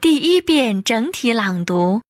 [0.00, 2.02] 第一遍整体朗读。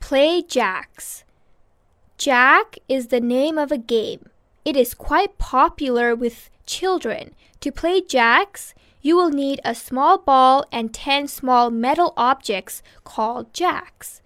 [0.00, 1.24] Play Jacks.
[2.16, 4.30] Jack is the name of a game.
[4.64, 7.32] It is quite popular with children.
[7.60, 13.52] To play Jacks, you will need a small ball and 10 small metal objects called
[13.52, 14.20] Jacks.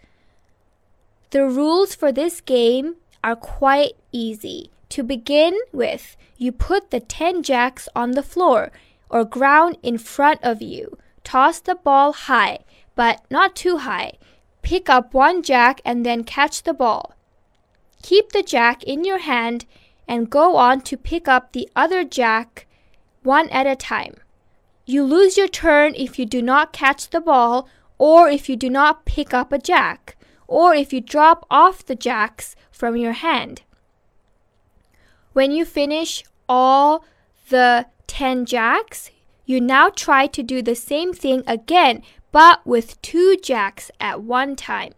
[1.30, 4.69] The rules for this game are quite easy.
[4.89, 8.71] To begin with, you put the 10 Jacks on the floor
[9.09, 10.97] or ground in front of you.
[11.23, 12.59] Toss the ball high,
[12.95, 14.13] but not too high.
[14.61, 17.15] Pick up one jack and then catch the ball.
[18.03, 19.65] Keep the jack in your hand
[20.07, 22.67] and go on to pick up the other jack
[23.23, 24.13] one at a time.
[24.85, 28.69] You lose your turn if you do not catch the ball, or if you do
[28.69, 30.15] not pick up a jack,
[30.47, 33.61] or if you drop off the jacks from your hand.
[35.33, 37.05] When you finish all
[37.49, 39.11] the 10 jacks,
[39.45, 42.01] you now try to do the same thing again
[42.35, 44.93] but with two jacks at one time.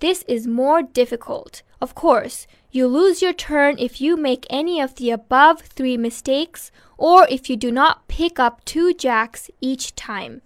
[0.00, 1.62] This is more difficult.
[1.80, 6.70] Of course, you lose your turn if you make any of the above three mistakes
[6.98, 10.42] or if you do not pick up two jacks each time.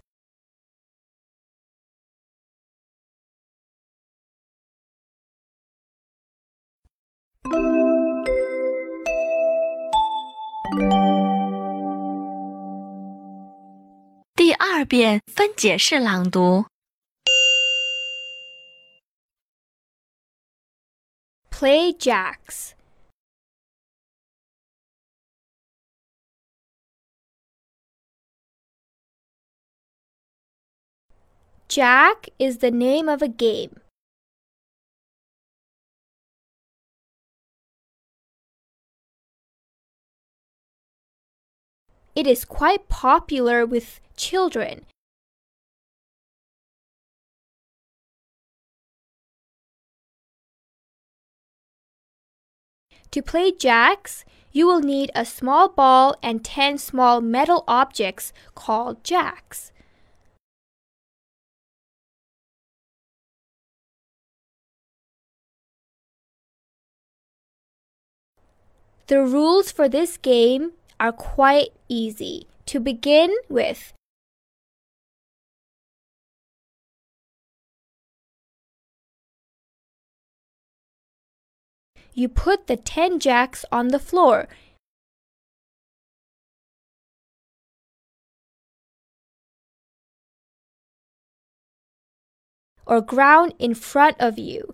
[14.36, 16.66] 第二遍分解式朗读。
[21.50, 22.74] Play jacks.
[31.68, 33.81] Jack is the name of a game.
[42.15, 44.85] It is quite popular with children.
[53.13, 59.05] To play jacks, you will need a small ball and 10 small metal objects called
[59.05, 59.73] jacks.
[69.09, 70.73] The rules for this game
[71.03, 72.47] are quite easy.
[72.67, 73.93] To begin with,
[82.15, 84.47] you put the 10 jacks on the floor.
[92.87, 94.73] Or ground in front of you.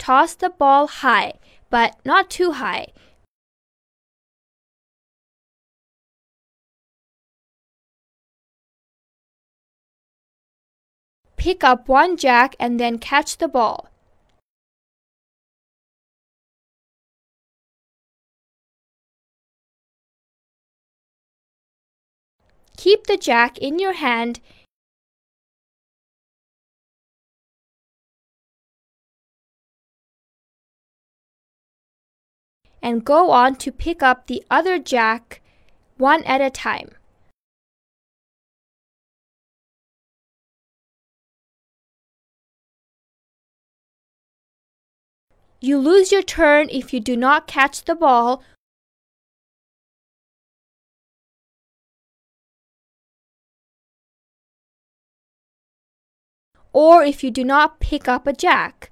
[0.00, 1.34] Toss the ball high,
[1.68, 2.86] but not too high.
[11.36, 13.90] Pick up one jack and then catch the ball.
[22.78, 24.40] Keep the jack in your hand
[32.82, 35.40] and go on to pick up the other jack
[35.96, 36.90] one at a time.
[45.62, 48.42] You lose your turn if you do not catch the ball
[56.72, 58.89] or if you do not pick up a jack.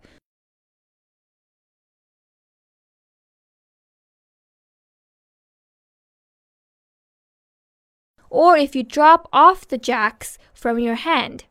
[8.30, 11.45] Or if you drop off the jacks from your hand.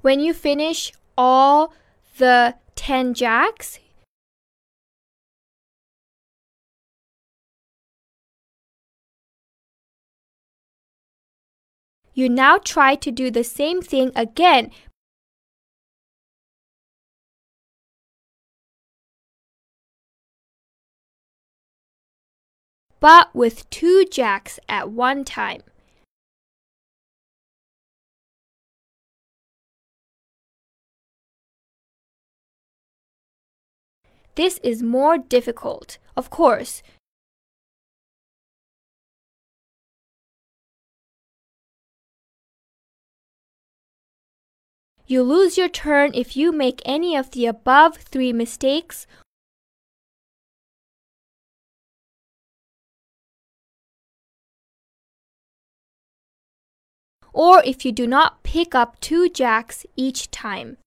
[0.00, 1.72] When you finish all
[2.18, 3.78] the 10 jacks,
[12.12, 14.70] you now try to do the same thing again
[23.04, 25.60] but with two jacks at one time.
[34.36, 35.98] This is more difficult.
[36.16, 36.82] Of course,
[45.06, 49.06] You lose your turn if you make any of the above three mistakes
[57.34, 60.78] or if you do not pick up two jacks each time.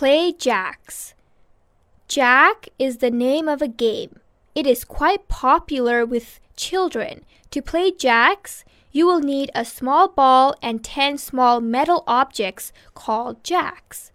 [0.00, 1.12] Play jacks.
[2.08, 4.18] Jack is the name of a game.
[4.54, 7.20] It is quite popular with children.
[7.50, 13.44] To play jacks, you will need a small ball and 10 small metal objects called
[13.44, 14.10] jacks.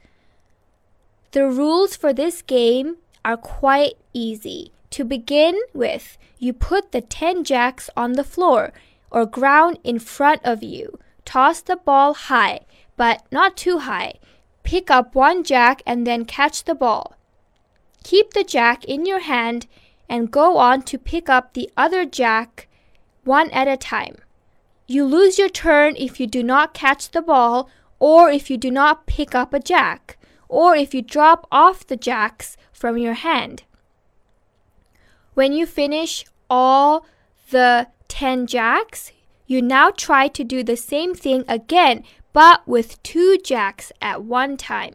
[1.34, 4.72] The rules for this game are quite easy.
[4.90, 8.74] To begin with, you put the 10 jacks on the floor
[9.12, 10.98] or ground in front of you.
[11.26, 12.62] Toss the ball high,
[12.98, 14.16] but not too high.
[14.66, 17.16] Pick up one jack and then catch the ball.
[18.04, 19.68] Keep the jack in your hand
[20.10, 22.68] and go on to pick up the other jack
[23.24, 24.16] one at a time.
[24.88, 27.70] You lose your turn if you do not catch the ball
[28.00, 30.18] or if you do not pick up a jack
[30.50, 33.64] or if you drop off the jacks from your hand.
[35.36, 37.06] When you finish all
[37.52, 39.12] the 10 jacks,
[39.46, 42.04] you now try to do the same thing again
[42.36, 44.94] but with two jacks at one time.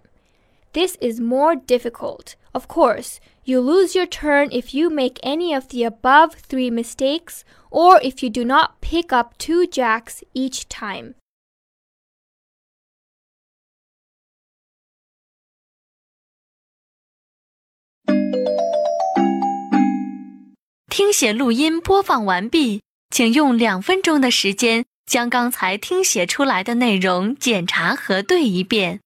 [0.75, 2.37] This is more difficult.
[2.53, 7.43] Of course, you lose your turn if you make any of the above three mistakes
[7.71, 11.15] or if you do not pick up two jacks each time.
[25.11, 29.01] 将刚才听写出来的内容检查核对一遍。